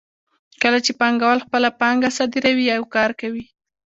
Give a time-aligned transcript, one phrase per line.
[0.61, 3.45] کله چې پانګوال خپله پانګه صادروي یو کار کوي